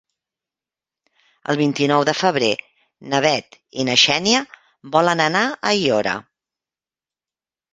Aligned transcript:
El 1.53 1.59
vint-i-nou 1.59 2.05
de 2.09 2.15
febrer 2.21 2.49
na 3.11 3.19
Bet 3.27 3.59
i 3.83 3.87
na 3.91 3.99
Xènia 4.05 4.41
volen 4.97 5.23
anar 5.27 5.45
a 5.53 5.61
Aiora. 5.75 6.17